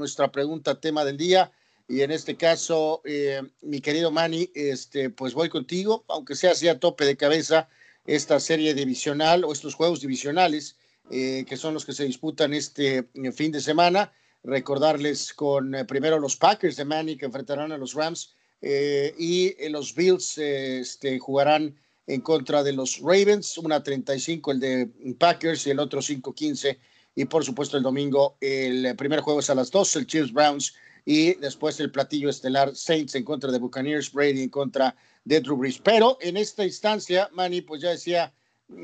nuestra 0.00 0.32
pregunta 0.32 0.80
tema 0.80 1.04
del 1.04 1.16
día. 1.16 1.52
Y 1.88 2.02
en 2.02 2.10
este 2.10 2.36
caso, 2.36 3.02
eh, 3.04 3.42
mi 3.60 3.80
querido 3.80 4.10
Manny, 4.10 4.50
este, 4.54 5.10
pues 5.10 5.34
voy 5.34 5.48
contigo, 5.48 6.04
aunque 6.08 6.34
sea 6.34 6.52
así 6.52 6.66
a 6.66 6.80
tope 6.80 7.04
de 7.04 7.16
cabeza 7.16 7.68
esta 8.06 8.40
serie 8.40 8.74
divisional 8.74 9.44
o 9.44 9.52
estos 9.52 9.74
juegos 9.74 10.00
divisionales, 10.00 10.76
eh, 11.10 11.44
que 11.46 11.56
son 11.56 11.74
los 11.74 11.84
que 11.84 11.92
se 11.92 12.04
disputan 12.04 12.54
este 12.54 13.08
eh, 13.14 13.32
fin 13.32 13.52
de 13.52 13.60
semana. 13.60 14.12
Recordarles 14.42 15.34
con 15.34 15.76
primero 15.86 16.18
los 16.18 16.36
Packers 16.36 16.76
de 16.76 16.84
Manny 16.84 17.16
que 17.16 17.26
enfrentarán 17.26 17.72
a 17.72 17.78
los 17.78 17.94
Rams 17.94 18.34
y 18.62 19.54
los 19.68 19.94
Bills 19.94 20.38
este, 20.38 21.18
jugarán 21.18 21.76
en 22.06 22.20
contra 22.22 22.62
de 22.62 22.72
los 22.72 23.00
Ravens, 23.00 23.58
una 23.58 23.82
35 23.82 24.52
el 24.52 24.60
de 24.60 24.88
Packers 25.18 25.66
y 25.66 25.70
el 25.70 25.78
otro 25.78 26.00
5-15 26.00 26.78
y 27.14 27.24
por 27.24 27.44
supuesto 27.44 27.76
el 27.76 27.82
domingo 27.82 28.36
el 28.40 28.94
primer 28.96 29.20
juego 29.20 29.40
es 29.40 29.50
a 29.50 29.54
las 29.54 29.70
12, 29.70 29.98
el 30.00 30.06
Chiefs 30.06 30.32
Browns 30.32 30.74
y 31.04 31.34
después 31.34 31.80
el 31.80 31.90
platillo 31.90 32.28
estelar 32.28 32.74
Saints 32.74 33.14
en 33.14 33.24
contra 33.24 33.50
de 33.50 33.58
Buccaneers, 33.58 34.12
Brady 34.12 34.42
en 34.42 34.50
contra 34.50 34.94
de 35.24 35.40
Drew 35.40 35.56
Brees. 35.56 35.78
Pero 35.78 36.18
en 36.20 36.36
esta 36.36 36.64
instancia, 36.64 37.28
Manny, 37.32 37.62
pues 37.62 37.82
ya 37.82 37.90
decía, 37.90 38.32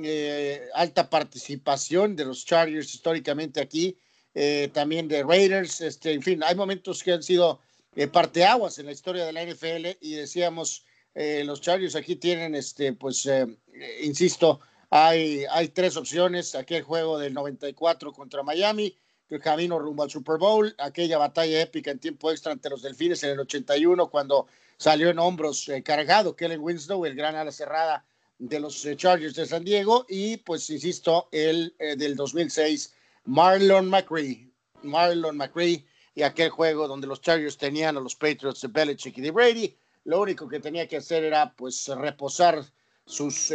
eh, 0.03 0.67
alta 0.75 1.09
participación 1.09 2.17
de 2.17 2.25
los 2.25 2.45
Chargers 2.45 2.95
históricamente 2.95 3.61
aquí, 3.61 3.97
eh, 4.35 4.71
también 4.73 5.09
de 5.09 5.23
Raiders, 5.23 5.81
este, 5.81 6.13
en 6.13 6.23
fin, 6.23 6.43
hay 6.43 6.55
momentos 6.55 7.03
que 7.03 7.13
han 7.13 7.23
sido 7.23 7.61
eh, 7.95 8.07
parteaguas 8.07 8.79
en 8.79 8.87
la 8.87 8.93
historia 8.93 9.25
de 9.25 9.33
la 9.33 9.43
NFL 9.43 9.97
y 10.01 10.15
decíamos, 10.15 10.85
los 11.15 11.63
Chargers 11.63 11.97
aquí 11.97 12.17
tienen, 12.17 12.55
este, 12.55 12.93
pues, 12.93 13.27
insisto, 14.03 14.61
hay, 14.91 15.69
tres 15.75 15.97
opciones, 15.97 16.55
aquel 16.55 16.83
juego 16.83 17.19
del 17.19 17.35
94 17.35 18.13
contra 18.13 18.43
Miami, 18.43 18.97
el 19.29 19.41
camino 19.41 19.79
rumbo 19.79 20.05
al 20.05 20.11
Super 20.11 20.39
Bowl, 20.39 20.75
aquella 20.79 21.19
batalla 21.19 21.61
épica 21.61 21.91
en 21.91 21.99
tiempo 21.99 22.31
extra 22.31 22.53
ante 22.53 22.71
los 22.71 22.83
Delfines 22.83 23.23
en 23.25 23.31
el 23.31 23.41
81 23.41 24.09
cuando 24.09 24.47
salió 24.77 25.11
en 25.11 25.19
hombros 25.19 25.69
eh, 25.69 25.83
cargado 25.83 26.37
Kellen 26.37 26.61
Winslow, 26.61 27.05
el 27.05 27.17
gran 27.17 27.35
ala 27.35 27.51
cerrada 27.51 28.05
de 28.39 28.61
los 28.61 28.85
eh, 28.85 28.97
Chargers 28.97 29.35
de 29.35 29.47
San 29.47 29.65
Diego. 29.65 30.07
Y 30.09 30.37
pues 30.39 30.71
insisto 30.71 31.29
el 31.33 31.75
eh, 31.79 31.97
del 31.97 32.15
2006 32.15 32.95
Marlon 33.25 33.91
McCree, 33.91 34.49
Marlon 34.83 35.37
McCree 35.37 35.85
y 36.15 36.23
aquel 36.23 36.51
juego 36.51 36.87
donde 36.87 37.09
los 37.09 37.21
Chargers 37.21 37.59
tenían 37.59 37.97
a 37.97 38.01
los 38.01 38.15
Patriots 38.15 38.61
de 38.61 38.69
Belichick 38.69 39.19
y 39.19 39.23
de 39.23 39.31
Brady, 39.33 39.77
lo 40.05 40.21
único 40.21 40.49
que 40.49 40.61
tenía 40.61 40.87
que 40.87 40.99
hacer 40.99 41.25
era 41.25 41.53
pues 41.55 41.89
reposar 41.89 42.65
sus 43.07 43.53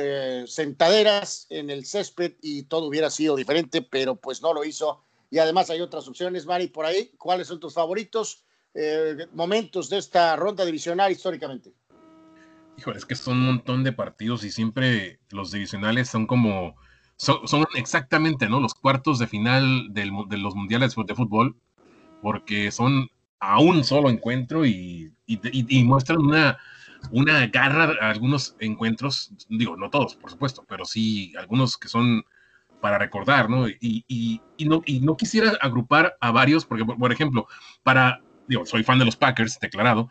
sentaderas 0.47 1.45
en 1.49 1.69
el 1.69 1.85
césped 1.85 2.33
y 2.41 2.63
todo 2.63 2.87
hubiera 2.87 3.09
sido 3.09 3.35
diferente, 3.35 3.81
pero 3.81 4.15
pues 4.15 4.41
no 4.41 4.53
lo 4.53 4.63
hizo 4.63 5.03
y 5.31 5.39
además 5.39 5.69
hay 5.69 5.79
otras 5.79 6.07
opciones, 6.09 6.45
Mari, 6.45 6.67
por 6.67 6.85
ahí. 6.85 7.09
¿Cuáles 7.17 7.47
son 7.47 7.59
tus 7.59 7.73
favoritos 7.73 8.43
eh, 8.73 9.27
momentos 9.33 9.89
de 9.89 9.97
esta 9.97 10.35
ronda 10.35 10.65
divisional 10.65 11.09
históricamente? 11.09 11.73
Híjole, 12.77 12.97
es 12.97 13.05
que 13.05 13.15
son 13.15 13.37
un 13.37 13.45
montón 13.45 13.83
de 13.83 13.93
partidos 13.93 14.43
y 14.43 14.51
siempre 14.51 15.19
los 15.29 15.51
divisionales 15.51 16.09
son 16.09 16.27
como, 16.27 16.75
son, 17.15 17.65
exactamente, 17.75 18.49
¿no? 18.49 18.59
Los 18.59 18.73
cuartos 18.73 19.19
de 19.19 19.27
final 19.27 19.93
de 19.93 20.37
los 20.37 20.53
mundiales 20.53 20.95
de 20.95 21.15
fútbol, 21.15 21.55
porque 22.21 22.69
son 22.71 23.09
a 23.39 23.59
un 23.59 23.85
solo 23.85 24.09
encuentro 24.09 24.65
y, 24.65 25.13
muestran 25.85 26.19
una, 26.19 26.57
una 27.11 27.47
garra 27.47 27.95
algunos 28.01 28.55
encuentros, 28.59 29.31
digo, 29.49 29.75
no 29.75 29.89
todos, 29.89 30.15
por 30.15 30.29
supuesto, 30.29 30.65
pero 30.67 30.85
sí 30.85 31.33
algunos 31.37 31.77
que 31.77 31.87
son 31.87 32.23
para 32.81 32.97
recordar, 32.97 33.49
¿no? 33.49 33.67
Y, 33.69 34.03
y, 34.07 34.65
no, 34.65 34.81
y 34.85 34.99
no 34.99 35.15
quisiera 35.15 35.51
agrupar 35.61 36.17
a 36.19 36.31
varios, 36.31 36.65
porque, 36.65 36.83
por, 36.83 37.11
ejemplo, 37.11 37.47
para, 37.83 38.21
digo, 38.47 38.65
soy 38.65 38.83
fan 38.83 38.99
de 38.99 39.05
los 39.05 39.15
Packers, 39.15 39.59
declarado, 39.59 40.09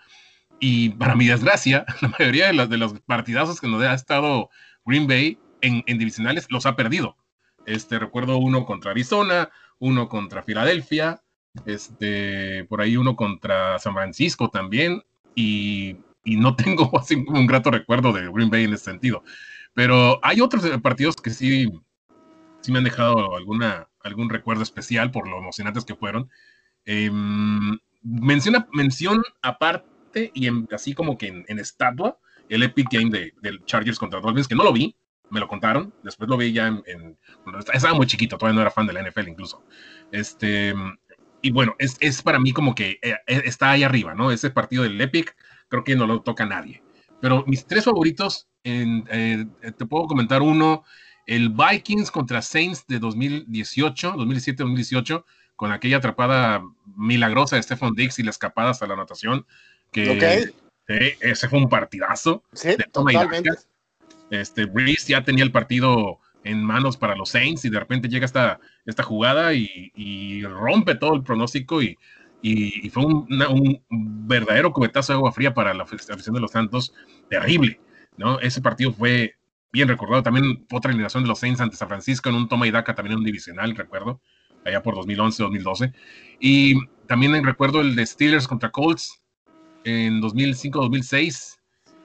y 0.60 0.90
para 0.90 1.16
mi 1.16 1.26
desgracia, 1.26 1.84
la 2.00 2.08
mayoría 2.08 2.46
de 2.46 2.52
los, 2.54 2.70
de 2.70 2.76
los 2.76 3.00
partidazos 3.00 3.60
que 3.60 3.68
nos 3.68 3.82
ha 3.82 3.92
estado 3.92 4.50
Green 4.84 5.06
Bay 5.06 5.38
en, 5.60 5.82
en, 5.86 5.98
divisionales 5.98 6.46
los 6.50 6.64
ha 6.64 6.76
perdido. 6.76 7.16
Este, 7.66 7.98
recuerdo 7.98 8.38
uno 8.38 8.64
contra 8.64 8.92
Arizona, 8.92 9.50
uno 9.78 10.08
contra 10.08 10.42
Filadelfia, 10.42 11.22
este, 11.66 12.64
por 12.64 12.80
ahí 12.80 12.96
uno 12.96 13.16
contra 13.16 13.78
San 13.78 13.94
Francisco 13.94 14.48
también, 14.50 15.02
y, 15.34 15.96
y 16.24 16.36
no 16.36 16.56
tengo 16.56 16.90
así 16.98 17.14
un 17.14 17.46
grato 17.46 17.70
recuerdo 17.70 18.12
de 18.12 18.30
Green 18.30 18.50
Bay 18.50 18.64
en 18.64 18.74
ese 18.74 18.84
sentido. 18.84 19.22
Pero 19.74 20.18
hay 20.22 20.40
otros 20.40 20.64
partidos 20.80 21.16
que 21.16 21.30
sí 21.30 21.70
sí 22.60 22.72
me 22.72 22.78
han 22.78 22.84
dejado 22.84 23.36
alguna, 23.36 23.88
algún 24.02 24.30
recuerdo 24.30 24.62
especial 24.62 25.10
por 25.10 25.28
lo 25.28 25.38
emocionantes 25.38 25.84
que 25.84 25.94
fueron. 25.94 26.30
Em, 26.84 27.78
menciona, 28.02 28.66
mención 28.72 29.22
aparte 29.42 30.30
y 30.34 30.48
así 30.72 30.94
como 30.94 31.18
que 31.18 31.44
en, 31.46 31.58
estatua, 31.58 32.18
el 32.48 32.62
Epic 32.62 32.88
Game 32.90 33.10
de, 33.10 33.34
del 33.42 33.64
Chargers 33.64 33.98
contra 33.98 34.20
Dolphins, 34.20 34.48
que 34.48 34.54
no 34.54 34.64
lo 34.64 34.72
vi, 34.72 34.96
me 35.30 35.40
lo 35.40 35.46
contaron, 35.46 35.94
después 36.02 36.28
lo 36.28 36.36
vi 36.36 36.52
ya 36.52 36.66
en, 36.66 37.16
estaba 37.72 37.94
muy 37.94 38.06
chiquito, 38.06 38.36
todavía 38.36 38.56
no 38.56 38.62
era 38.62 38.70
fan 38.70 38.86
de 38.86 38.92
la 38.92 39.02
NFL 39.02 39.28
incluso. 39.28 39.64
Este, 40.10 40.74
y 41.42 41.50
bueno, 41.52 41.76
es, 41.78 41.96
es 42.00 42.22
para 42.22 42.40
mí 42.40 42.52
como 42.52 42.74
que 42.74 42.98
eh, 43.02 43.14
eh, 43.26 43.42
está 43.44 43.70
ahí 43.70 43.84
arriba, 43.84 44.14
¿no? 44.14 44.32
Ese 44.32 44.50
partido 44.50 44.82
del 44.82 45.00
Epic, 45.00 45.36
creo 45.70 45.84
que 45.84 45.96
no 45.96 46.06
lo 46.06 46.20
toca 46.20 46.44
nadie. 46.44 46.82
Pero 47.20 47.44
mis 47.46 47.66
tres 47.66 47.84
favoritos, 47.84 48.48
en, 48.64 49.04
eh, 49.10 49.46
te 49.76 49.86
puedo 49.86 50.06
comentar 50.06 50.42
uno, 50.42 50.84
el 51.26 51.50
Vikings 51.50 52.10
contra 52.10 52.42
Saints 52.42 52.86
de 52.86 52.98
2018, 52.98 54.14
2017-2018, 54.14 55.24
con 55.56 55.72
aquella 55.72 55.98
atrapada 55.98 56.62
milagrosa 56.96 57.56
de 57.56 57.62
Stephen 57.62 57.94
Dix 57.94 58.18
y 58.18 58.22
la 58.22 58.30
escapada 58.30 58.70
hasta 58.70 58.86
la 58.86 58.94
anotación, 58.94 59.46
que 59.92 60.52
ese 60.86 61.48
fue 61.48 61.58
un 61.58 61.68
partidazo. 61.68 62.42
Sí, 62.52 62.70
totalmente. 62.92 63.50
Este, 64.30 64.64
Breeze 64.64 65.12
ya 65.12 65.24
tenía 65.24 65.44
el 65.44 65.52
partido 65.52 66.18
en 66.44 66.64
manos 66.64 66.96
para 66.96 67.14
los 67.14 67.30
Saints 67.30 67.64
y 67.64 67.70
de 67.70 67.78
repente 67.78 68.08
llega 68.08 68.24
esta, 68.24 68.60
esta 68.86 69.02
jugada 69.02 69.52
y, 69.54 70.42
rompe 70.44 70.94
todo 70.94 71.14
el 71.14 71.22
pronóstico 71.22 71.82
y, 71.82 71.98
y, 72.42 72.88
fue 72.90 73.04
un, 73.04 73.82
verdadero 74.26 74.72
cubetazo 74.72 75.12
de 75.12 75.16
agua 75.18 75.32
fría 75.32 75.52
para 75.54 75.74
la 75.74 75.84
afición 75.84 76.34
de 76.34 76.40
los 76.40 76.52
Santos, 76.52 76.94
terrible, 77.28 77.80
¿no? 78.16 78.38
Ese 78.40 78.60
partido 78.60 78.92
fue 78.92 79.34
bien 79.72 79.88
recordado. 79.88 80.22
También 80.22 80.66
otra 80.72 80.90
eliminación 80.90 81.22
de 81.22 81.28
los 81.28 81.38
Saints 81.38 81.60
ante 81.60 81.76
San 81.76 81.88
Francisco 81.88 82.28
en 82.28 82.36
un 82.36 82.48
toma 82.48 82.66
y 82.66 82.70
daca, 82.70 82.94
también 82.94 83.12
en 83.12 83.18
un 83.18 83.24
divisional, 83.24 83.76
recuerdo, 83.76 84.20
allá 84.64 84.82
por 84.82 84.94
2011-2012. 84.94 85.92
Y 86.40 86.74
también 87.06 87.44
recuerdo 87.44 87.80
el 87.80 87.94
de 87.94 88.06
Steelers 88.06 88.48
contra 88.48 88.70
Colts 88.70 89.20
en 89.84 90.20
2005-2006, 90.20 91.58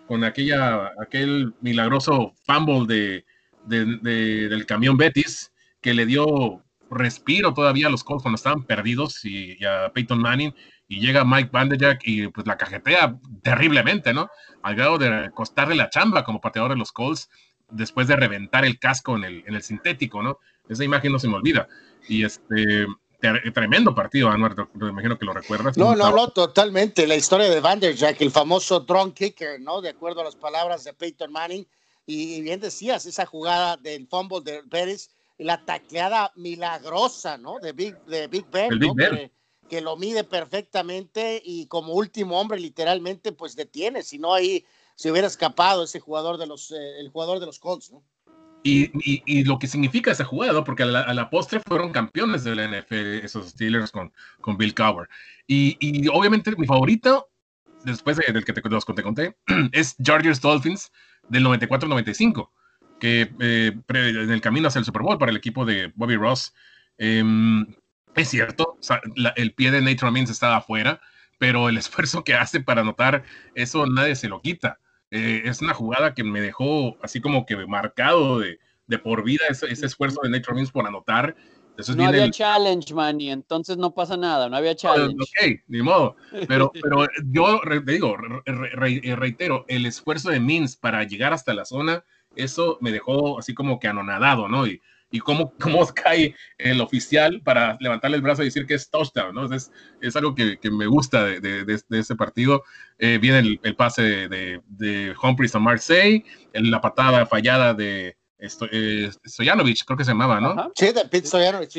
con 0.08 0.24
aquella, 0.24 0.92
aquel 1.02 1.54
milagroso 1.62 2.34
fumble 2.46 2.86
de, 2.88 3.26
del 3.68 4.66
camión 4.66 4.98
Betis 4.98 5.52
que 5.82 5.94
le 5.94 6.06
dio 6.06 6.65
respiro 6.90 7.54
todavía 7.54 7.88
a 7.88 7.90
los 7.90 8.04
Colts 8.04 8.24
cuando 8.24 8.36
estaban 8.36 8.64
perdidos 8.64 9.24
y, 9.26 9.64
a 9.66 9.92
Peyton 9.94 10.20
Manning 10.20 10.54
y 10.88 11.00
llega 11.00 11.26
Mike 11.26 11.50
Vanderjack 11.52 12.02
y 12.04 12.28
pues 12.28 12.46
la 12.46 12.58
cajetea 12.58 13.18
terriblemente, 13.42 14.14
¿no? 14.14 14.30
Al 14.62 14.76
grado 14.76 14.98
de 14.98 15.32
costarle 15.34 15.76
la 15.76 15.90
chamba 15.90 16.24
como 16.24 16.42
pateador 16.42 16.72
de 16.72 16.78
los 16.78 16.92
Colts 16.92 17.30
después 17.70 18.08
de 18.08 18.16
reventar 18.16 18.66
el 18.66 18.80
casco 18.80 19.16
en 19.16 19.24
el, 19.24 19.44
en 19.48 19.56
el 19.56 19.64
sintético, 19.64 20.22
¿no? 20.22 20.40
Esa 20.70 20.84
imagen 20.84 21.12
no 21.12 21.20
se 21.20 21.28
me 21.28 21.36
olvida. 21.36 21.68
Y 22.08 22.24
este, 22.24 22.86
tremendo 23.54 23.96
partido, 23.96 24.30
Anuar, 24.30 24.56
me 24.74 24.90
imagino 24.90 25.18
que 25.18 25.26
lo 25.26 25.34
recuerdas. 25.34 25.78
No, 25.78 25.96
no, 25.96 26.12
no, 26.12 26.30
totalmente. 26.30 27.08
La 27.08 27.16
historia 27.16 27.50
de 27.50 27.60
Van 27.60 27.80
Der 27.80 27.96
Jack, 27.96 28.22
el 28.22 28.32
famoso 28.32 28.82
drone 28.82 29.14
kicker, 29.14 29.60
¿no? 29.60 29.82
De 29.82 29.90
acuerdo 29.90 30.22
a 30.22 30.24
las 30.24 30.36
palabras 30.36 30.84
de 30.84 30.94
Peyton 30.94 31.32
Manning. 31.32 31.68
Y 32.06 32.42
bien 32.42 32.60
decías, 32.60 33.06
esa 33.06 33.26
jugada 33.26 33.78
del 33.78 34.08
fumble 34.08 34.42
de 34.42 34.62
Pérez, 34.64 35.10
la 35.38 35.64
tacleada 35.66 36.32
milagrosa, 36.36 37.38
¿no? 37.38 37.60
De 37.60 37.74
Big, 37.74 37.96
de 38.06 38.28
Big 38.28 38.46
Ben, 38.52 38.78
¿no? 38.80 38.96
Que, 38.96 39.32
que, 39.70 39.82
lo 39.82 39.98
mide 39.98 40.24
perfectamente 40.24 41.42
y 41.44 41.68
como 41.68 41.94
último 41.94 42.40
hombre, 42.40 42.60
literalmente, 42.60 43.32
pues 43.32 43.56
detiene. 43.56 44.04
Si 44.04 44.18
no, 44.18 44.34
ahí 44.34 44.66
se 44.96 45.12
hubiera 45.12 45.28
escapado 45.28 45.84
ese 45.84 46.00
jugador 46.00 46.38
de 46.38 46.48
los, 46.48 46.72
eh, 46.72 47.00
el 47.00 47.10
jugador 47.10 47.40
de 47.40 47.46
los 47.46 47.60
Colts, 47.60 47.92
¿no? 47.92 48.04
Y, 48.68 48.90
y, 49.28 49.44
lo 49.44 49.60
que 49.60 49.68
significa 49.68 50.12
esa 50.12 50.26
jugada, 50.26 50.64
porque 50.64 50.82
a 50.82 50.88
la, 50.88 51.30
postre 51.30 51.60
fueron 51.68 51.92
campeones 51.92 52.44
de 52.44 52.56
la 52.56 52.68
NFL, 52.68 53.24
esos 53.24 53.50
Steelers 53.50 53.92
con, 53.92 54.12
con 54.42 54.58
Bill 54.58 54.74
Cowher. 54.74 55.08
Y, 55.46 55.78
y, 55.80 56.08
obviamente 56.08 56.52
mi 56.58 56.66
favorito, 56.66 57.30
después 57.84 58.18
del 58.18 58.44
que 58.44 58.54
te, 58.54 58.68
los 58.68 58.84
conté, 58.84 59.04
conté, 59.04 59.38
es 59.72 59.96
Chargers 60.02 60.42
Dolphins 60.42 60.92
del 61.30 61.46
94-95, 61.46 62.50
que 63.00 63.32
eh, 63.40 63.74
en 63.90 64.32
el 64.32 64.42
camino 64.42 64.68
hacia 64.68 64.80
el 64.80 64.86
Super 64.86 65.02
Bowl 65.02 65.18
para 65.18 65.32
el 65.32 65.38
equipo 65.38 65.66
de 65.66 65.92
Bobby 65.96 66.16
Ross. 66.16 66.54
Em, 66.98 67.66
es 68.16 68.30
cierto, 68.30 68.78
el 69.36 69.54
pie 69.54 69.72
de 69.72 69.82
Nate 69.82 70.02
Robbins 70.02 70.30
estaba 70.30 70.58
afuera, 70.58 71.02
pero 71.38 71.70
el 71.70 71.78
esfuerzo 71.78 72.24
que 72.24 72.34
hace 72.34 72.62
para 72.62 72.82
anotar, 72.82 73.24
eso 73.54 73.86
nadie 73.86 74.16
se 74.16 74.30
lo 74.30 74.42
quita. 74.42 74.80
Eh, 75.12 75.44
es 75.46 75.62
una 75.62 75.74
jugada 75.74 76.14
que 76.14 76.24
me 76.24 76.42
dejó 76.42 76.98
así 77.04 77.22
como 77.22 77.46
que 77.46 77.56
marcado 77.68 78.40
de, 78.40 78.60
de 78.88 78.98
por 79.00 79.24
vida 79.24 79.46
ese, 79.50 79.68
esfuerzo 79.68 80.22
de 80.24 80.30
Nate 80.30 80.46
Robbins 80.48 80.72
por 80.72 80.88
anotar 80.88 81.36
no 81.96 82.06
había 82.06 82.30
challenge, 82.32 82.94
man, 82.94 83.20
y 83.20 83.32
entonces 83.32 83.78
no 83.78 83.94
pasa 83.94 84.16
nada, 84.16 84.50
no 84.50 84.56
había 84.56 84.76
challenge. 84.76 85.16
Ok, 85.16 85.62
ni 85.68 85.82
modo. 85.82 86.16
Pero, 86.48 86.72
pero 86.82 87.08
yo 87.26 87.60
te 87.86 87.92
digo, 87.92 88.16
reitero, 88.46 89.66
el 89.68 89.86
esfuerzo 89.86 90.30
de 90.30 90.40
Mins 90.40 90.76
para 90.78 91.04
llegar 91.04 91.34
hasta 91.34 91.54
la 91.54 91.66
zona, 91.66 92.04
eso 92.36 92.78
me 92.82 92.92
dejó 92.92 93.40
así 93.40 93.54
como 93.54 93.80
que 93.80 93.88
anonadado, 93.88 94.48
¿no? 94.48 94.68
Y, 94.68 94.82
y 95.12 95.20
cómo, 95.20 95.54
cómo 95.60 95.86
cae 95.94 96.36
el 96.58 96.82
oficial 96.82 97.42
para 97.42 97.78
levantarle 97.80 98.18
el 98.18 98.24
brazo 98.24 98.42
y 98.42 98.46
decir 98.46 98.66
que 98.66 98.76
es 98.76 98.90
touchdown, 98.90 99.34
¿no? 99.34 99.54
Es, 99.54 99.72
es 100.02 100.16
algo 100.16 100.36
que, 100.36 100.58
que, 100.58 100.70
me 100.70 100.88
gusta 100.88 101.24
de, 101.24 101.40
de, 101.40 101.66
de, 101.66 102.00
ese 102.00 102.16
partido. 102.16 102.64
Eh, 103.00 103.18
viene 103.22 103.40
el, 103.40 103.60
el, 103.64 103.76
pase 103.76 104.28
de, 104.28 104.62
de, 104.68 105.16
Humphries 105.22 105.56
a 105.56 105.60
Marseille, 105.60 106.24
la 106.54 106.82
patada 106.82 107.26
fallada 107.26 107.74
de 107.74 108.18
eh, 108.40 109.10
Stojanovic, 109.26 109.86
creo 109.86 109.98
que 109.98 110.04
se 110.04 110.12
llamaba, 110.12 110.42
¿no? 110.42 110.72
Sí, 110.76 110.88
de 110.88 111.06
Pete 111.06 111.28
Stojanovic. 111.28 111.72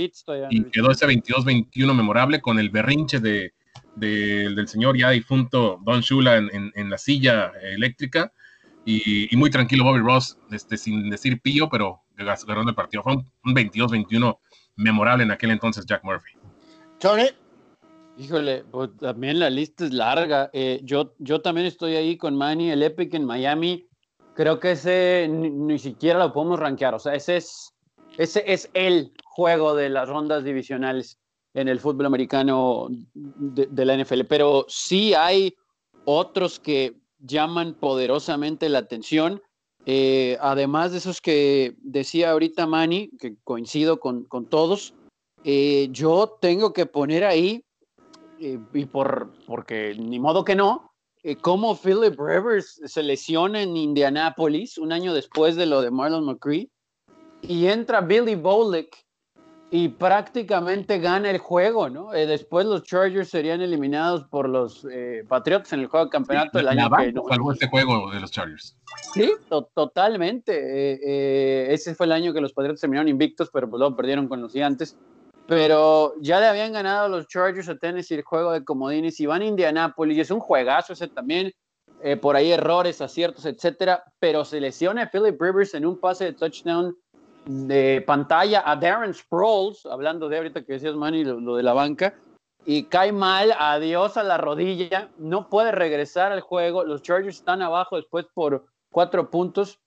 Y 0.50 0.64
quedó 0.64 0.90
ese 0.90 1.06
22-21 1.06 1.94
memorable 1.94 2.40
con 2.40 2.58
el 2.58 2.70
berrinche 2.70 3.20
de, 3.20 3.52
del 3.94 4.68
señor 4.68 4.96
ya 4.96 5.10
difunto 5.10 5.78
Don 5.82 6.00
Shula 6.00 6.36
en, 6.36 6.50
en, 6.52 6.72
en 6.74 6.90
la 6.90 6.98
silla 6.98 7.52
eléctrica. 7.62 8.32
Y, 8.88 9.36
muy 9.36 9.50
tranquilo 9.50 9.82
Bobby 9.82 9.98
Ross, 9.98 10.38
este, 10.52 10.76
sin 10.76 11.10
decir 11.10 11.42
pío, 11.42 11.68
pero 11.68 12.02
ganando 12.16 12.70
el 12.70 12.74
partido. 12.76 13.02
Fue 13.02 13.16
un, 13.16 13.26
22-21 13.44 14.38
memorable 14.76 15.24
en 15.24 15.32
aquel 15.32 15.50
entonces 15.50 15.84
Jack 15.84 16.04
Murphy. 16.04 16.32
Tony. 17.00 17.26
Híjole, 18.16 18.64
pues 18.70 18.96
también 18.98 19.40
la 19.40 19.50
lista 19.50 19.84
es 19.84 19.92
larga. 19.92 20.48
Eh, 20.52 20.80
yo, 20.84 21.14
yo 21.18 21.42
también 21.42 21.66
estoy 21.66 21.96
ahí 21.96 22.16
con 22.16 22.36
Manny, 22.36 22.70
el 22.70 22.82
Epic 22.82 23.12
en 23.12 23.26
Miami. 23.26 23.86
Creo 24.34 24.60
que 24.60 24.70
ese 24.70 25.28
ni, 25.28 25.78
siquiera 25.78 26.20
lo 26.20 26.32
podemos 26.32 26.58
rankear. 26.58 26.94
O 26.94 26.98
sea, 26.98 27.14
ese 27.14 27.38
es, 27.38 27.74
ese 28.16 28.44
es 28.46 28.70
el 28.72 29.12
juego 29.24 29.74
de 29.74 29.90
las 29.90 30.08
rondas 30.08 30.44
divisionales 30.44 31.18
en 31.54 31.68
el 31.68 31.80
fútbol 31.80 32.06
americano 32.06 32.86
de, 33.12 33.66
de 33.66 33.84
la 33.84 33.96
NFL. 33.96 34.22
Pero 34.28 34.64
sí 34.68 35.12
hay 35.12 35.54
otros 36.04 36.58
que 36.60 36.94
llaman 37.18 37.74
poderosamente 37.74 38.68
la 38.68 38.78
atención. 38.78 39.42
Eh, 39.84 40.36
además 40.40 40.92
de 40.92 40.98
esos 40.98 41.20
que 41.20 41.76
decía 41.78 42.32
ahorita 42.32 42.66
Manny, 42.66 43.10
que 43.18 43.36
coincido 43.44 44.00
con, 44.00 44.24
con 44.24 44.46
todos, 44.46 44.94
eh, 45.44 45.88
yo 45.92 46.38
tengo 46.40 46.72
que 46.72 46.86
poner 46.86 47.24
ahí, 47.24 47.64
eh, 48.40 48.58
y 48.74 48.84
por, 48.84 49.32
porque 49.46 49.94
ni 49.96 50.18
modo 50.18 50.44
que 50.44 50.56
no, 50.56 50.92
como 51.40 51.76
Philip 51.76 52.18
Rivers 52.18 52.80
se 52.84 53.02
lesiona 53.02 53.62
en 53.62 53.76
Indianapolis 53.76 54.78
un 54.78 54.92
año 54.92 55.12
después 55.12 55.56
de 55.56 55.66
lo 55.66 55.82
de 55.82 55.90
Marlon 55.90 56.24
McCree, 56.24 56.68
y 57.42 57.66
entra 57.66 58.00
Billy 58.00 58.34
Bolick 58.34 59.05
y 59.70 59.88
prácticamente 59.88 60.98
gana 60.98 61.30
el 61.30 61.38
juego, 61.38 61.90
¿no? 61.90 62.14
Eh, 62.14 62.26
después 62.26 62.66
los 62.66 62.84
Chargers 62.84 63.28
serían 63.28 63.60
eliminados 63.60 64.24
por 64.24 64.48
los 64.48 64.86
eh, 64.90 65.24
Patriots 65.28 65.72
en 65.72 65.80
el 65.80 65.86
juego 65.88 66.06
de 66.06 66.10
campeonato 66.10 66.58
del 66.58 66.68
año 66.68 66.88
que 66.88 67.12
salvó 67.28 67.52
este 67.52 67.68
juego 67.68 68.10
de 68.12 68.20
los 68.20 68.30
Chargers. 68.30 68.76
Sí, 69.12 69.32
totalmente. 69.74 70.52
Eh, 70.54 71.74
ese 71.74 71.96
fue 71.96 72.06
el 72.06 72.12
año 72.12 72.32
que 72.32 72.40
los 72.40 72.52
Patriots 72.52 72.80
terminaron 72.80 73.08
invictos, 73.08 73.50
pero 73.52 73.68
pues 73.68 73.80
luego 73.80 73.96
perdieron 73.96 74.28
con 74.28 74.40
los 74.40 74.52
Gigantes. 74.52 74.96
Pero 75.48 76.14
ya 76.20 76.40
le 76.40 76.46
habían 76.46 76.72
ganado 76.72 77.08
los 77.08 77.26
Chargers 77.26 77.68
a 77.68 77.76
Tennessee 77.76 78.14
el 78.14 78.22
juego 78.22 78.52
de 78.52 78.64
comodines 78.64 79.18
y 79.20 79.26
van 79.26 79.42
a 79.42 79.46
Indianapolis 79.46 80.16
y 80.16 80.20
es 80.20 80.30
un 80.30 80.40
juegazo 80.40 80.92
ese 80.92 81.08
también. 81.08 81.52
por 82.20 82.36
ahí 82.36 82.52
errores, 82.52 83.00
aciertos, 83.00 83.46
etcétera. 83.46 84.02
Pero 84.20 84.44
se 84.44 84.60
lesiona 84.60 85.10
Philip 85.10 85.40
Rivers 85.40 85.74
en 85.74 85.86
un 85.86 85.98
pase 85.98 86.24
de 86.24 86.32
touchdown 86.32 86.96
de 87.46 88.02
pantalla 88.06 88.62
a 88.66 88.76
Darren 88.76 89.14
Sproles, 89.14 89.86
hablando 89.86 90.28
de 90.28 90.38
ahorita 90.38 90.64
que 90.64 90.74
decías, 90.74 90.94
Manny, 90.94 91.24
lo, 91.24 91.56
de 91.56 91.62
la 91.62 91.72
banca, 91.72 92.14
y 92.64 92.84
cae 92.84 93.12
mal, 93.12 93.54
adiós 93.58 94.16
a 94.16 94.24
la 94.24 94.36
rodilla, 94.36 95.10
no 95.18 95.48
puede 95.48 95.70
regresar 95.70 96.32
al 96.32 96.40
juego, 96.40 96.84
los 96.84 97.02
Chargers 97.02 97.36
están 97.36 97.62
abajo 97.62 97.96
después 97.96 98.26
por 98.34 98.66
cuatro 98.90 99.30
puntos, 99.30 99.78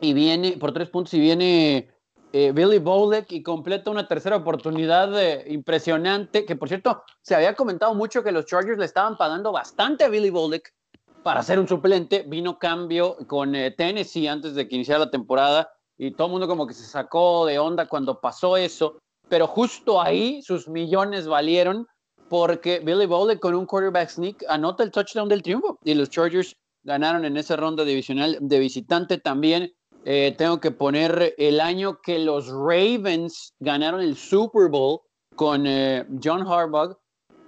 y 0.00 0.12
viene, 0.12 0.56
por 0.58 0.72
tres 0.72 0.90
puntos, 0.90 1.14
y 1.14 1.20
viene 1.20 1.88
eh, 2.32 2.50
Billy 2.52 2.78
Bowleck 2.78 3.30
y 3.30 3.42
completa 3.42 3.90
una 3.90 4.08
tercera 4.08 4.36
oportunidad 4.36 5.16
eh, 5.22 5.44
impresionante, 5.46 6.44
que 6.44 6.56
por 6.56 6.68
cierto, 6.68 7.04
se 7.22 7.36
había 7.36 7.54
comentado 7.54 7.94
mucho 7.94 8.24
que 8.24 8.32
los 8.32 8.46
Chargers 8.46 8.78
le 8.78 8.84
estaban 8.84 9.16
pagando 9.16 9.52
bastante 9.52 10.02
a 10.02 10.08
Billy 10.08 10.30
Bowleck 10.30 10.74
para 11.22 11.42
ser 11.44 11.60
un 11.60 11.68
suplente, 11.68 12.24
vino 12.26 12.58
cambio 12.58 13.16
con 13.28 13.54
eh, 13.54 13.70
Tennessee 13.70 14.26
antes 14.26 14.54
de 14.56 14.66
que 14.66 14.74
iniciara 14.74 15.04
la 15.04 15.10
temporada, 15.10 15.75
y 15.98 16.10
todo 16.12 16.26
el 16.26 16.32
mundo 16.32 16.48
como 16.48 16.66
que 16.66 16.74
se 16.74 16.84
sacó 16.84 17.46
de 17.46 17.58
onda 17.58 17.86
cuando 17.86 18.20
pasó 18.20 18.56
eso, 18.56 18.98
pero 19.28 19.46
justo 19.46 20.00
ahí 20.00 20.42
sus 20.42 20.68
millones 20.68 21.26
valieron 21.26 21.86
porque 22.28 22.80
Billy 22.80 23.06
Bowley 23.06 23.38
con 23.38 23.54
un 23.54 23.66
quarterback 23.66 24.10
sneak 24.10 24.44
anota 24.48 24.82
el 24.82 24.90
touchdown 24.90 25.28
del 25.28 25.42
triunfo 25.42 25.78
y 25.84 25.94
los 25.94 26.10
Chargers 26.10 26.56
ganaron 26.82 27.24
en 27.24 27.36
esa 27.36 27.56
ronda 27.56 27.84
divisional 27.84 28.38
de 28.40 28.58
visitante 28.58 29.18
también. 29.18 29.72
Eh, 30.04 30.34
tengo 30.38 30.60
que 30.60 30.70
poner 30.70 31.34
el 31.36 31.60
año 31.60 32.00
que 32.00 32.18
los 32.18 32.48
Ravens 32.48 33.54
ganaron 33.58 34.00
el 34.00 34.16
Super 34.16 34.68
Bowl 34.68 35.00
con 35.34 35.66
eh, 35.66 36.06
John 36.22 36.46
Harbaugh. 36.46 36.96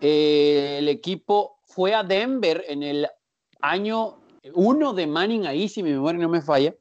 Eh, 0.01 0.77
el 0.79 0.89
equipo 0.89 1.59
fue 1.67 1.95
a 1.95 2.03
Denver 2.03 2.65
en 2.69 2.83
el 2.83 3.07
año 3.61 4.19
uno 4.55 4.93
de 4.93 5.07
Manning, 5.07 5.47
ahí 5.47 5.69
si 5.69 5.83
mi 5.83 5.91
memoria 5.91 6.21
no 6.21 6.29
me 6.29 6.43
falla, 6.43 6.75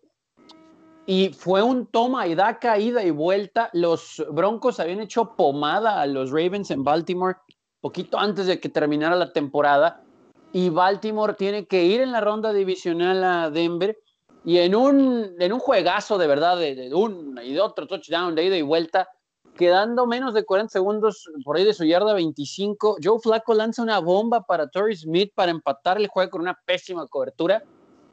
y 1.09 1.29
fue 1.29 1.63
un 1.63 1.87
toma 1.87 2.27
y 2.27 2.35
da 2.35 2.59
caída 2.59 3.01
y 3.01 3.11
vuelta. 3.11 3.69
Los 3.71 4.23
Broncos 4.29 4.79
habían 4.81 4.99
hecho 4.99 5.35
pomada 5.35 6.01
a 6.01 6.05
los 6.05 6.31
Ravens 6.31 6.69
en 6.69 6.83
Baltimore 6.83 7.37
poquito 7.79 8.19
antes 8.19 8.45
de 8.45 8.59
que 8.59 8.67
terminara 8.67 9.15
la 9.15 9.31
temporada 9.31 10.03
y 10.51 10.69
Baltimore 10.69 11.33
tiene 11.33 11.65
que 11.65 11.85
ir 11.85 12.01
en 12.01 12.11
la 12.11 12.19
ronda 12.19 12.51
divisional 12.51 13.23
a 13.23 13.49
Denver 13.49 13.97
y 14.43 14.57
en 14.57 14.75
un, 14.75 15.35
en 15.39 15.53
un 15.53 15.59
juegazo 15.59 16.17
de 16.17 16.27
verdad 16.27 16.57
de, 16.57 16.75
de 16.75 16.93
un 16.93 17.39
y 17.41 17.53
de 17.53 17.61
otro 17.61 17.87
touchdown 17.87 18.35
de 18.35 18.43
ida 18.43 18.57
y 18.57 18.61
vuelta, 18.61 19.07
quedando 19.55 20.07
menos 20.07 20.33
de 20.33 20.43
40 20.43 20.71
segundos 20.71 21.29
por 21.45 21.55
ahí 21.55 21.63
de 21.63 21.73
su 21.73 21.85
yarda 21.85 22.13
25, 22.13 22.97
Joe 23.01 23.19
Flacco 23.19 23.53
lanza 23.53 23.81
una 23.81 23.99
bomba 23.99 24.41
para 24.41 24.67
Torrey 24.67 24.95
Smith 24.95 25.31
para 25.33 25.51
empatar 25.51 25.97
el 25.97 26.07
juego 26.07 26.31
con 26.31 26.41
una 26.41 26.59
pésima 26.65 27.07
cobertura 27.07 27.63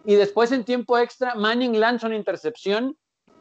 y 0.05 0.15
después 0.15 0.53
en 0.53 0.65
tiempo 0.65 0.99
extra, 0.99 1.35
Manning 1.35 1.79
lanza 1.81 2.07
una 2.07 2.17
intercepción 2.17 2.97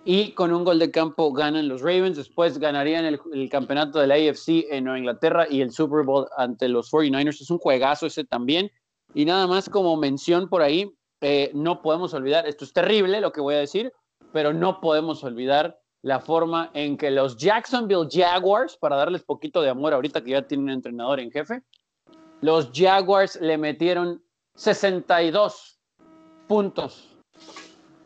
y 0.05 0.31
con 0.31 0.53
un 0.53 0.63
gol 0.63 0.79
de 0.79 0.91
campo 0.91 1.31
ganan 1.31 1.67
los 1.67 1.81
Ravens. 1.81 2.17
Después 2.17 2.57
ganarían 2.57 3.05
el, 3.05 3.49
campeonato 3.49 3.99
de 3.99 4.07
la 4.07 4.15
AFC 4.15 4.65
en 4.69 4.85
Nueva 4.85 4.99
Inglaterra 4.99 5.47
y 5.49 5.61
el 5.61 5.71
Super 5.71 6.03
Bowl 6.05 6.27
ante 6.37 6.67
los 6.67 6.91
49ers. 6.91 7.41
Es 7.41 7.49
un 7.49 7.57
juegazo 7.57 8.05
ese 8.07 8.23
también. 8.23 8.71
Y 9.13 9.25
nada 9.25 9.47
más 9.47 9.69
como 9.69 9.95
mención 9.97 10.49
por 10.49 10.61
ahí, 10.61 10.91
eh, 11.21 11.51
no 11.53 11.81
podemos 11.81 12.13
olvidar, 12.13 12.47
esto 12.47 12.65
es 12.65 12.73
terrible 12.73 13.21
lo 13.21 13.31
que 13.31 13.41
voy 13.41 13.55
a 13.55 13.59
decir, 13.59 13.93
pero 14.33 14.53
no 14.53 14.81
podemos 14.81 15.23
olvidar 15.23 15.79
la 16.01 16.19
forma 16.19 16.69
en 16.73 16.97
que 16.97 17.11
los 17.11 17.37
Jacksonville 17.37 18.09
Jaguars, 18.11 18.75
para 18.75 18.97
darles 18.97 19.23
poquito 19.23 19.61
de 19.61 19.69
amor 19.69 19.93
ahorita 19.93 20.21
que 20.21 20.31
ya 20.31 20.41
tienen 20.41 20.65
un 20.65 20.71
entrenador 20.71 21.19
en 21.21 21.31
jefe, 21.31 21.61
los 22.41 22.71
Jaguars 22.73 23.39
le 23.39 23.57
metieron 23.57 24.21
62 24.55 25.72
puntos 26.53 27.09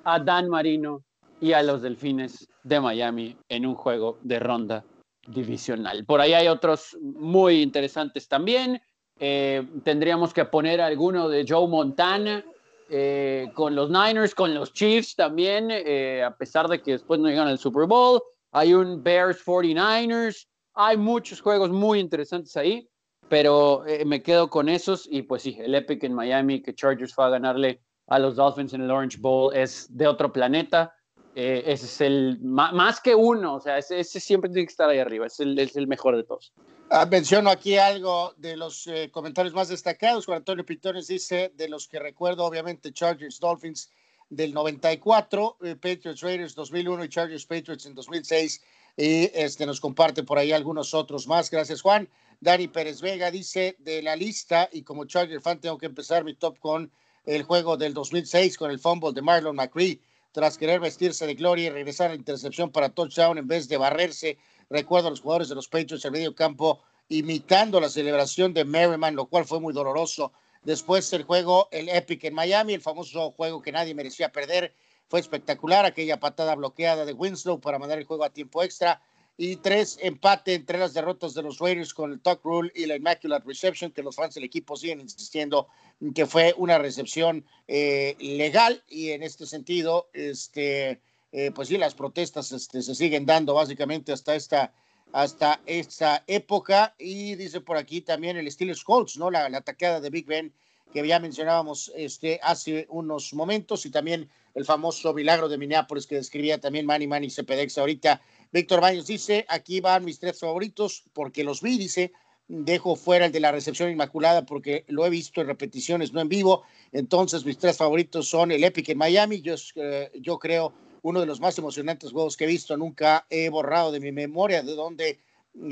a 0.06 0.20
Dan 0.22 0.48
Marino 0.48 1.04
y 1.42 1.52
a 1.52 1.62
los 1.62 1.82
Delfines 1.82 2.48
de 2.64 2.80
Miami 2.80 3.36
en 3.50 3.66
un 3.66 3.76
juego 3.76 4.20
de 4.22 4.40
ronda 4.40 4.86
divisional. 5.28 6.06
Por 6.06 6.22
ahí 6.22 6.32
hay 6.32 6.48
otros 6.48 6.96
muy 7.02 7.62
interesantes 7.62 8.30
también. 8.30 8.82
Eh, 9.20 9.68
tendríamos 9.84 10.34
que 10.34 10.46
poner 10.46 10.80
alguno 10.80 11.28
de 11.28 11.46
Joe 11.46 11.68
Montana 11.68 12.42
eh, 12.90 13.52
con 13.54 13.76
los 13.76 13.90
Niners, 13.90 14.34
con 14.34 14.54
los 14.54 14.72
Chiefs 14.72 15.18
también, 15.18 15.68
eh, 15.70 16.24
a 16.24 16.34
pesar 16.34 16.70
de 16.70 16.82
que 16.82 16.92
después 16.92 17.20
no 17.20 17.28
llegan 17.28 17.50
al 17.50 17.60
Super 17.60 17.86
Bowl. 17.86 18.22
Hay 18.54 18.74
un 18.74 19.04
Bears 19.04 19.46
49ers. 19.46 20.48
Hay 20.74 20.96
muchos 20.96 21.42
juegos 21.42 21.70
muy 21.70 22.00
interesantes 22.00 22.56
ahí, 22.56 22.88
pero 23.28 23.84
me 24.06 24.24
quedo 24.24 24.50
con 24.50 24.70
esos. 24.70 25.06
Y 25.12 25.24
pues 25.24 25.42
sí, 25.42 25.58
el 25.60 25.76
Epic 25.76 26.02
en 26.06 26.14
Miami, 26.14 26.62
que 26.62 26.74
Chargers 26.74 27.14
fue 27.14 27.26
a 27.26 27.30
ganarle 27.30 27.82
a 28.08 28.20
los 28.20 28.36
Dolphins 28.36 28.74
en 28.74 28.82
el 28.82 28.92
Orange 28.92 29.18
Bowl 29.20 29.56
es 29.56 29.88
de 29.96 30.08
otro 30.08 30.32
planeta. 30.32 30.94
Eh, 31.36 31.64
ese 31.72 31.86
es 31.86 32.02
el 32.02 32.40
más, 32.42 33.00
que 33.00 33.14
uno, 33.14 33.56
o 33.56 33.60
sea, 33.60 33.78
ese, 33.78 34.04
siempre 34.04 34.50
tiene 34.50 34.66
que 34.66 34.72
estar 34.72 34.90
ahí 34.90 34.98
arriba, 34.98 35.28
es 35.28 35.40
el, 35.40 35.60
es 35.60 35.76
el 35.76 35.86
mejor 35.86 36.16
de 36.16 36.24
todos. 36.24 36.52
Ah, 36.90 37.06
menciono 37.06 37.50
aquí 37.50 37.78
algo 37.78 38.34
de 38.38 38.56
los 38.56 38.88
eh, 38.88 39.10
comentarios 39.12 39.54
más 39.54 39.68
destacados. 39.68 40.26
Juan 40.26 40.38
Antonio 40.38 40.66
Pitones 40.66 41.08
dice: 41.08 41.52
de 41.54 41.68
los 41.68 41.88
que 41.88 42.00
recuerdo, 42.00 42.46
obviamente, 42.46 42.94
Chargers 42.94 43.40
Dolphins 43.40 43.92
del 44.30 44.54
94, 44.54 45.58
eh, 45.64 45.76
Patriots 45.76 46.22
Raiders 46.22 46.56
2001 46.56 47.04
y 47.04 47.10
Chargers 47.10 47.46
Patriots 47.46 47.86
en 47.86 47.94
2006. 47.94 48.64
Y 48.96 49.30
este, 49.38 49.66
nos 49.66 49.82
comparte 49.82 50.24
por 50.24 50.38
ahí 50.38 50.54
algunos 50.54 50.94
otros 50.94 51.28
más. 51.28 51.52
Gracias, 51.52 51.82
Juan. 51.82 52.10
Dani 52.40 52.70
Pérez 52.70 53.02
Vega 53.02 53.30
dice: 53.32 53.76
de 53.80 54.02
la 54.02 54.16
lista, 54.16 54.70
y 54.72 54.84
como 54.84 55.04
Charger 55.06 55.42
fan, 55.42 55.60
tengo 55.60 55.78
que 55.78 55.88
empezar 55.88 56.24
mi 56.24 56.36
top 56.36 56.58
con 56.58 56.90
el 57.28 57.44
juego 57.44 57.78
del 57.78 57.94
2006 57.94 58.58
con 58.58 58.72
el 58.72 58.80
fumble 58.80 59.14
de 59.14 59.22
Marlon 59.22 59.56
McCree 59.56 60.02
tras 60.32 60.58
querer 60.58 60.80
vestirse 60.80 61.28
de 61.28 61.36
gloria 61.36 61.68
y 61.68 61.70
regresar 61.70 62.08
a 62.08 62.10
la 62.14 62.16
intercepción 62.16 62.72
para 62.72 62.90
touchdown 62.90 63.38
en 63.38 63.48
vez 63.48 63.70
de 63.70 63.78
barrerse 63.78 64.40
Recuerdo 64.70 65.08
a 65.08 65.12
los 65.12 65.22
jugadores 65.22 65.50
de 65.50 65.56
los 65.56 65.68
Patriots 65.68 66.04
en 66.06 66.12
medio 66.12 66.36
campo 66.36 66.82
imitando 67.10 67.80
la 67.80 67.90
celebración 67.90 68.54
de 68.54 68.66
Merriman, 68.66 69.16
lo 69.16 69.28
cual 69.28 69.46
fue 69.46 69.62
muy 69.62 69.74
doloroso. 69.74 70.34
Después 70.64 71.12
el 71.14 71.24
juego, 71.24 71.70
el 71.72 71.88
Epic 71.88 72.26
en 72.26 72.34
Miami, 72.34 72.74
el 72.74 72.82
famoso 72.82 73.32
juego 73.32 73.62
que 73.62 73.72
nadie 73.72 73.96
merecía 73.96 74.30
perder, 74.30 74.74
fue 75.08 75.22
espectacular, 75.22 75.86
aquella 75.86 76.20
patada 76.20 76.54
bloqueada 76.56 77.06
de 77.06 77.14
Winslow 77.14 77.62
para 77.62 77.80
mandar 77.80 77.98
el 77.98 78.04
juego 78.04 78.26
a 78.26 78.30
tiempo 78.30 78.62
extra. 78.62 79.02
Y 79.38 79.56
tres, 79.58 79.98
empate 80.02 80.56
entre 80.56 80.80
las 80.80 80.94
derrotas 80.94 81.34
de 81.34 81.44
los 81.44 81.60
Raiders 81.60 81.94
con 81.94 82.12
el 82.12 82.20
Tuck 82.20 82.44
Rule 82.44 82.72
y 82.76 82.88
la 82.88 82.96
Immaculate 82.96 83.46
Reception, 83.48 83.92
que 83.92 84.04
los 84.04 84.16
fans 84.16 84.34
del 84.34 84.44
equipo 84.44 84.76
siguen 84.76 85.00
insistiendo 85.00 85.68
que 86.14 86.26
fue 86.26 86.54
una 86.58 86.78
recepción 86.78 87.46
eh, 87.68 88.16
legal. 88.20 88.84
Y 88.88 89.12
en 89.12 89.24
este 89.24 89.46
sentido, 89.46 90.10
este, 90.14 91.02
eh, 91.32 91.52
pues 91.54 91.68
sí, 91.68 91.78
las 91.78 91.96
protestas 91.96 92.52
este, 92.52 92.82
se 92.82 92.96
siguen 92.96 93.26
dando 93.26 93.54
básicamente 93.54 94.12
hasta 94.12 94.36
esta, 94.36 94.74
hasta 95.12 95.62
esta 95.66 96.24
época. 96.28 96.96
Y 96.98 97.36
dice 97.36 97.62
por 97.62 97.78
aquí 97.78 98.02
también 98.02 98.38
el 98.38 98.52
Steelers 98.52 98.84
Colts, 98.84 99.18
¿no? 99.18 99.32
La, 99.32 99.50
la 99.50 100.00
de 100.02 100.10
Big 100.10 100.26
Ben 100.26 100.54
que 100.94 101.06
ya 101.06 101.20
mencionábamos 101.20 101.92
este, 101.96 102.40
hace 102.42 102.88
unos 102.90 103.34
momentos 103.34 103.86
y 103.86 103.92
también 103.92 104.30
el 104.56 104.66
famoso 104.66 105.14
milagro 105.14 105.50
de 105.50 105.58
Minneapolis 105.58 106.08
que 106.08 106.16
describía 106.16 106.60
también 106.60 106.86
Manny 106.86 107.08
Manny 107.08 107.30
Cepedex 107.30 107.78
ahorita. 107.78 108.22
Víctor 108.52 108.82
Baños 108.82 109.08
dice, 109.08 109.46
aquí 109.50 109.82
van 109.82 110.06
mis 110.06 110.20
tres 110.20 110.40
favoritos 110.40 111.04
porque 111.14 111.44
los 111.44 111.62
vi, 111.62 111.78
dice, 111.78 112.14
dejo 112.48 112.96
fuera 112.96 113.26
el 113.26 113.32
de 113.32 113.40
la 113.40 113.52
recepción 113.52 113.92
inmaculada 113.92 114.46
porque 114.46 114.86
lo 114.88 115.06
he 115.06 115.10
visto 115.10 115.42
en 115.42 115.48
repeticiones, 115.48 116.14
no 116.14 116.22
en 116.22 116.30
vivo. 116.30 116.64
Entonces 116.92 117.46
mis 117.46 117.58
tres 117.58 117.78
favoritos 117.78 118.28
son 118.28 118.52
el 118.52 118.64
Epic 118.64 118.90
en 118.90 118.98
Miami, 118.98 119.42
yo, 119.42 119.56
eh, 119.76 120.12
yo 120.22 120.40
creo 120.40 120.74
uno 121.02 121.20
de 121.20 121.26
los 121.26 121.40
más 121.40 121.58
emocionantes 121.58 122.12
juegos 122.12 122.36
que 122.36 122.46
he 122.46 122.48
visto, 122.48 122.76
nunca 122.76 123.26
he 123.30 123.50
borrado 123.50 123.92
de 123.92 124.00
mi 124.00 124.12
memoria 124.12 124.62
de 124.62 124.76
donde 124.76 125.20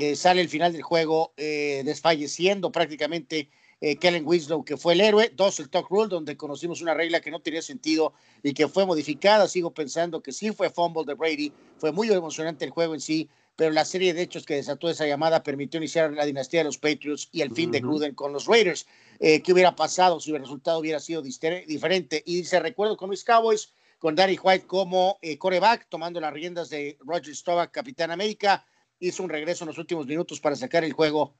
eh, 0.00 0.16
sale 0.16 0.40
el 0.40 0.48
final 0.48 0.72
del 0.72 0.82
juego 0.82 1.32
eh, 1.36 1.82
desfalleciendo 1.84 2.72
prácticamente 2.72 3.48
eh, 3.80 3.96
Kellen 3.96 4.26
Winslow, 4.26 4.64
que 4.64 4.76
fue 4.76 4.94
el 4.94 5.00
héroe. 5.00 5.30
Dos, 5.34 5.60
el 5.60 5.68
Talk 5.68 5.88
Rule, 5.90 6.08
donde 6.08 6.36
conocimos 6.36 6.80
una 6.80 6.94
regla 6.94 7.20
que 7.20 7.30
no 7.30 7.40
tenía 7.40 7.62
sentido 7.62 8.14
y 8.42 8.54
que 8.54 8.68
fue 8.68 8.86
modificada. 8.86 9.46
Sigo 9.48 9.72
pensando 9.72 10.22
que 10.22 10.32
sí 10.32 10.50
fue 10.50 10.70
fumble 10.70 11.04
de 11.06 11.14
Brady. 11.14 11.52
Fue 11.78 11.92
muy 11.92 12.08
emocionante 12.10 12.64
el 12.64 12.70
juego 12.70 12.94
en 12.94 13.00
sí, 13.00 13.28
pero 13.56 13.72
la 13.72 13.84
serie 13.84 14.14
de 14.14 14.22
hechos 14.22 14.44
que 14.44 14.54
desató 14.54 14.88
esa 14.88 15.06
llamada 15.06 15.42
permitió 15.42 15.78
iniciar 15.78 16.12
la 16.12 16.24
dinastía 16.24 16.60
de 16.60 16.64
los 16.64 16.78
Patriots 16.78 17.28
y 17.32 17.40
el 17.40 17.50
fin 17.52 17.70
de 17.70 17.80
Gruden 17.80 18.14
con 18.14 18.32
los 18.32 18.46
Raiders. 18.46 18.86
Eh, 19.18 19.42
¿Qué 19.42 19.52
hubiera 19.52 19.74
pasado 19.74 20.20
si 20.20 20.30
el 20.32 20.40
resultado 20.40 20.78
hubiera 20.78 21.00
sido 21.00 21.22
diferente? 21.22 22.22
Y 22.26 22.44
se 22.44 22.60
recuerdo 22.60 22.96
con 22.96 23.10
los 23.10 23.24
Cowboys, 23.24 23.72
con 23.98 24.14
Danny 24.14 24.38
White 24.40 24.66
como 24.66 25.18
eh, 25.22 25.38
coreback, 25.38 25.88
tomando 25.88 26.20
las 26.20 26.32
riendas 26.32 26.68
de 26.68 26.98
Roger 27.00 27.34
Staubach, 27.34 27.70
Capitán 27.70 28.10
América. 28.10 28.66
Hizo 28.98 29.22
un 29.22 29.30
regreso 29.30 29.64
en 29.64 29.68
los 29.68 29.78
últimos 29.78 30.06
minutos 30.06 30.40
para 30.40 30.56
sacar 30.56 30.84
el 30.84 30.92
juego 30.92 31.34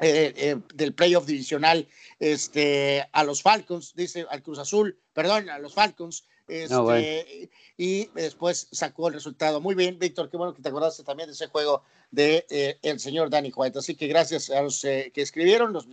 eh, 0.00 0.34
eh, 0.36 0.56
del 0.74 0.92
playoff 0.92 1.24
divisional 1.24 1.86
este, 2.18 3.08
a 3.12 3.22
los 3.22 3.42
Falcons, 3.42 3.94
dice 3.94 4.26
al 4.28 4.42
Cruz 4.42 4.58
Azul, 4.58 4.98
perdón, 5.12 5.48
a 5.50 5.60
los 5.60 5.72
Falcons, 5.72 6.24
este, 6.46 7.50
y 7.76 8.06
después 8.14 8.68
sacó 8.70 9.08
el 9.08 9.14
resultado. 9.14 9.60
Muy 9.60 9.74
bien, 9.74 9.98
Víctor, 9.98 10.30
qué 10.30 10.36
bueno 10.36 10.54
que 10.54 10.62
te 10.62 10.68
acordaste 10.68 11.02
también 11.02 11.28
de 11.28 11.34
ese 11.34 11.46
juego 11.48 11.82
de 12.10 12.46
eh, 12.50 12.78
el 12.82 13.00
señor 13.00 13.30
Danny 13.30 13.52
White. 13.54 13.78
Así 13.78 13.94
que 13.94 14.06
gracias 14.06 14.50
a 14.50 14.62
los 14.62 14.80
que 14.80 15.12
escribieron 15.14 15.72
los 15.72 15.86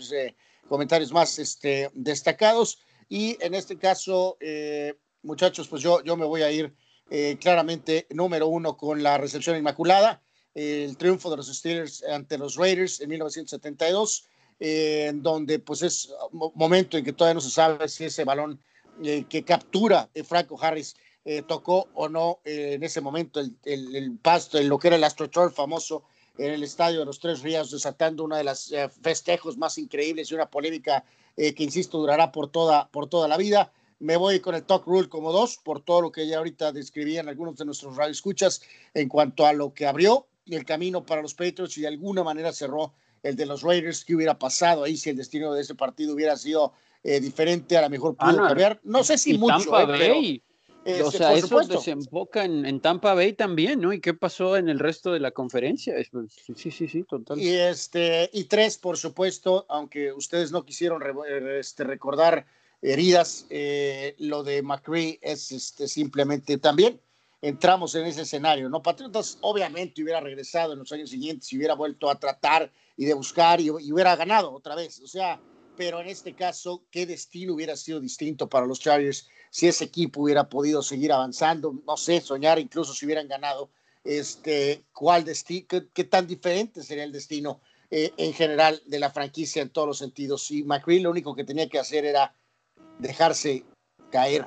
comentarios 0.68 1.12
más 1.12 1.40
este, 1.40 1.90
destacados. 1.94 2.80
Y 3.10 3.38
en 3.44 3.56
este 3.56 3.78
caso, 3.78 4.38
muchachos, 5.22 5.68
pues 5.68 5.82
yo, 5.82 6.04
yo 6.04 6.16
me 6.16 6.26
voy 6.26 6.44
a 6.44 6.52
ir 6.52 6.74
claramente 7.40 8.08
número 8.10 8.48
uno 8.48 8.78
con 8.78 9.04
la 9.04 9.18
recepción 9.18 9.58
inmaculada 9.58 10.22
el 10.54 10.98
triunfo 10.98 11.30
de 11.30 11.38
los 11.38 11.48
Steelers 11.48 12.04
ante 12.04 12.38
los 12.38 12.56
Raiders 12.56 13.00
en 13.02 13.10
1972, 13.10 14.26
eh, 14.60 15.08
en 15.10 15.24
donde 15.24 15.60
pues 15.60 15.82
es 15.82 16.14
momento 16.54 16.98
en 16.98 17.06
que 17.06 17.14
todavía 17.14 17.36
no 17.36 17.42
se 17.42 17.50
sabe 17.50 17.88
si 17.88 18.06
ese 18.06 18.24
balón 18.24 18.60
eh, 19.04 19.26
que 19.30 19.44
captura 19.44 20.10
Franco 20.26 20.58
Harris 20.62 20.96
eh, 21.26 21.44
tocó 21.44 21.88
o 21.94 22.10
no 22.10 22.40
en 22.46 22.84
ese 22.84 23.02
momento 23.02 23.40
el, 23.40 23.56
el, 23.64 24.18
pasto, 24.18 24.58
en 24.58 24.70
lo 24.70 24.80
que 24.80 24.88
era 24.88 24.98
el 24.98 25.04
AstroTurf 25.04 25.56
famoso 25.56 26.04
en 26.38 26.52
el 26.54 26.64
estadio 26.64 27.00
de 27.00 27.06
los 27.06 27.20
Tres 27.20 27.42
Ríos, 27.42 27.72
desatando 27.72 28.24
una 28.24 28.38
de 28.38 28.44
las 28.44 28.74
festejos 29.02 29.58
más 29.58 29.78
increíbles 29.78 30.32
y 30.32 30.34
una 30.34 30.50
polémica 30.50 31.04
que, 31.36 31.54
insisto, 31.58 32.00
durará 32.00 32.32
por 32.32 32.50
toda, 32.50 32.88
por 32.90 33.08
toda 33.08 33.28
la 33.28 33.38
vida. 33.38 33.72
Me 34.00 34.18
voy 34.18 34.40
con 34.40 34.56
el 34.56 34.64
Talk 34.64 34.88
Rule 34.88 35.10
como 35.10 35.32
dos, 35.32 35.60
por 35.64 35.82
todo 35.82 36.02
lo 36.02 36.12
que 36.12 36.26
ya 36.26 36.38
ahorita 36.38 36.72
describían 36.72 37.30
algunos 37.30 37.58
de 37.58 37.66
nuestros 37.66 37.96
radioescuchas 37.98 38.62
en 38.96 39.08
cuanto 39.08 39.46
a 39.46 39.54
lo 39.54 39.74
que 39.74 39.86
abrió 39.86 40.26
el 40.46 40.66
camino 40.66 41.06
para 41.06 41.22
los 41.22 41.34
Patriots 41.34 41.78
y 41.78 41.82
de 41.82 41.88
alguna 41.88 42.24
manera 42.24 42.52
cerró 42.52 42.94
el 43.24 43.36
de 43.36 43.46
los 43.46 43.62
Raiders. 43.62 44.04
¿Qué 44.04 44.16
hubiera 44.16 44.38
pasado 44.38 44.84
ahí 44.84 44.98
si 44.98 45.10
el 45.10 45.18
destino 45.18 45.54
de 45.54 45.62
ese 45.62 45.76
partido 45.76 46.14
hubiera 46.14 46.36
sido 46.38 46.74
eh, 47.04 47.20
diferente? 47.20 47.78
A 47.78 47.82
lo 47.82 47.90
mejor 47.90 48.16
pudo 48.16 48.44
ah, 48.44 48.48
cambiar. 48.48 48.80
No 48.84 49.04
sé 49.04 49.18
si 49.18 49.38
mucho. 49.38 49.70
Tampa 49.70 49.84
eh, 49.84 50.10
Bay. 50.10 50.44
o 50.86 50.90
este, 50.90 51.18
sea, 51.18 51.34
eso 51.34 51.60
desemboca 51.60 52.46
en, 52.46 52.80
Tampa 52.80 53.14
Bay 53.14 53.34
también, 53.34 53.82
¿no? 53.82 53.94
¿Y 53.94 54.00
qué 54.00 54.14
pasó 54.14 54.58
en 54.58 54.70
el 54.70 54.80
resto 54.80 55.12
de 55.12 55.20
la 55.20 55.32
conferencia? 55.32 55.96
Pues, 56.12 56.34
sí, 56.56 56.72
sí, 56.72 56.88
sí, 56.88 57.04
total. 57.04 57.40
Y, 57.40 57.56
este, 57.56 58.30
y 58.34 58.46
tres, 58.46 58.78
por 58.78 58.98
supuesto, 58.98 59.66
aunque 59.70 60.12
ustedes 60.12 60.52
no 60.52 60.66
quisieron 60.66 61.02
este, 61.58 61.84
recordar 61.84 62.46
heridas, 62.82 63.46
eh, 63.50 64.16
lo 64.18 64.44
de 64.44 64.62
McCree 64.62 65.20
es 65.22 65.52
este, 65.52 65.88
simplemente 65.88 66.58
también 66.58 67.00
entramos 67.42 67.96
en 67.96 68.06
ese 68.06 68.22
escenario, 68.22 68.70
¿no? 68.70 68.82
Patriotas 68.82 69.38
obviamente 69.42 70.04
hubiera 70.04 70.20
regresado 70.20 70.74
en 70.74 70.80
los 70.80 70.92
años 70.92 71.10
siguientes 71.10 71.52
y 71.52 71.58
hubiera 71.58 71.74
vuelto 71.74 72.10
a 72.10 72.20
tratar 72.20 72.72
y 72.96 73.06
de 73.06 73.14
buscar 73.14 73.60
y, 73.60 73.70
hubiera 73.72 74.16
ganado 74.16 74.52
otra 74.54 74.76
vez, 74.76 75.00
o 75.02 75.08
sea, 75.08 75.40
pero 75.82 76.00
en 76.00 76.10
este 76.10 76.36
caso, 76.36 76.84
¿qué 76.92 77.08
destino 77.08 77.56
hubiera 77.56 77.76
sido 77.76 78.00
distinto 78.00 78.48
para 78.48 78.68
los 78.68 78.80
Chargers 78.80 79.28
si 79.50 79.68
ese 79.68 79.86
equipo 79.86 80.22
hubiera 80.22 80.48
podido 80.48 80.84
seguir 80.84 81.12
avanzando? 81.12 81.74
No 81.88 81.98
sé, 81.98 82.22
soñar 82.22 82.60
incluso 82.60 82.94
si 82.94 83.08
hubieran 83.08 83.28
ganado, 83.28 83.72
este, 84.04 84.84
¿cuál 84.94 85.26
destino, 85.26 85.66
qué, 85.92 86.04
tan 86.04 86.28
diferente 86.28 86.84
sería 86.84 87.04
el 87.04 87.12
destino 87.12 87.62
eh, 87.90 88.14
en 88.16 88.32
general 88.34 88.80
de 88.86 89.00
la 89.00 89.10
franquicia 89.10 89.64
en 89.64 89.70
todos 89.70 89.88
los 89.88 89.98
sentidos? 89.98 90.52
Y 90.52 90.62
McCree 90.64 91.00
lo 91.00 91.10
único 91.10 91.34
que 91.34 91.46
tenía 91.46 91.68
que 91.68 91.80
hacer 91.80 92.06
era 92.06 92.32
dejarse 93.00 93.66
caer 94.12 94.46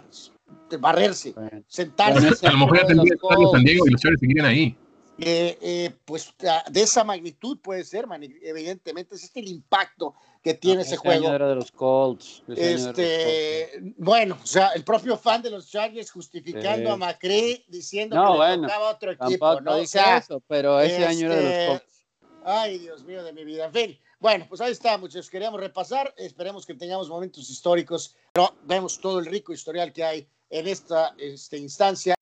barrerse, 0.78 1.34
sentarse. 1.66 2.46
a 2.46 2.52
lo 2.52 2.58
mejor 2.58 2.80
ya 2.80 2.86
tendría 2.86 3.16
San 3.50 3.64
Diego 3.64 3.88
y 3.88 3.90
los 3.90 4.00
Chargers 4.00 4.20
seguirían 4.20 4.46
ahí. 4.46 4.78
Eh, 5.18 5.58
eh, 5.60 5.90
pues 6.04 6.34
ah, 6.48 6.64
de 6.68 6.82
esa 6.82 7.04
magnitud 7.04 7.58
puede 7.60 7.84
ser, 7.84 8.06
evidentemente, 8.42 9.14
es 9.14 9.22
este 9.22 9.40
el 9.40 9.48
impacto 9.48 10.14
que 10.42 10.54
tiene 10.54 10.82
ese 10.82 10.96
juego. 10.96 11.32
Era 11.32 11.48
de 11.48 11.54
los 11.54 11.70
Colts. 11.70 12.42
Este, 12.48 13.70
bueno, 13.96 14.38
o 14.42 14.46
sea, 14.46 14.70
el 14.70 14.82
propio 14.82 15.16
fan 15.16 15.40
de 15.40 15.50
los 15.50 15.70
Chargers 15.70 16.10
justificando 16.10 16.92
a 16.92 16.96
Macri 16.96 17.64
diciendo 17.68 18.16
que 18.16 18.48
le 18.48 18.62
tocaba 18.62 18.90
otro 18.90 19.12
equipo, 19.12 19.60
¿no? 19.60 19.76
O 19.76 19.86
sea, 19.86 20.18
eso, 20.18 20.42
pero 20.48 20.80
ese 20.80 21.04
año 21.04 21.26
era 21.26 21.36
de 21.36 21.42
los 21.42 21.52
este, 21.52 21.66
Colts. 21.68 21.94
Ay, 22.44 22.78
Dios 22.78 23.04
mío 23.04 23.22
de 23.22 23.32
mi 23.32 23.44
vida. 23.44 23.66
En 23.66 23.72
fin, 23.72 23.98
bueno, 24.18 24.46
pues 24.48 24.60
ahí 24.60 24.72
está, 24.72 24.98
muchachos. 24.98 25.30
Queríamos 25.30 25.60
repasar. 25.60 26.12
Esperemos 26.16 26.66
que 26.66 26.74
tengamos 26.74 27.08
momentos 27.08 27.48
históricos, 27.48 28.16
pero 28.32 28.54
vemos 28.64 28.98
todo 28.98 29.20
el 29.20 29.26
rico 29.26 29.52
historial 29.52 29.92
que 29.92 30.04
hay 30.04 30.28
en 30.50 30.66
esta, 30.66 31.14
esta 31.18 31.56
instancia. 31.56 32.14